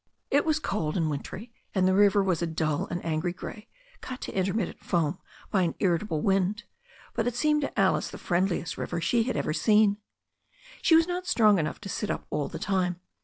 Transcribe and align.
It 0.31 0.45
was 0.45 0.57
cold 0.57 0.97
and 0.97 1.11
wintry, 1.11 1.53
and 1.75 1.87
the 1.87 1.93
river 1.93 2.23
was 2.23 2.41
a 2.41 2.47
dull 2.47 2.87
and 2.87 3.05
angry 3.05 3.33
grey, 3.33 3.67
cut 4.01 4.19
to 4.21 4.31
intermittent 4.35 4.83
foam 4.83 5.19
by 5.51 5.61
an 5.61 5.75
irritable 5.77 6.21
wind, 6.21 6.63
but 7.13 7.27
it 7.27 7.35
seemed 7.35 7.61
to 7.61 7.79
Alice 7.79 8.09
the 8.09 8.17
friendliest 8.17 8.79
river 8.79 8.99
she 8.99 9.21
had 9.25 9.37
ever 9.37 9.53
seen. 9.53 9.97
She 10.81 10.95
was 10.95 11.05
not 11.07 11.27
strong 11.27 11.59
enough 11.59 11.79
to 11.81 11.87
sit 11.89 12.09
up 12.09 12.25
all 12.31 12.47
the 12.47 12.57
time. 12.57 12.99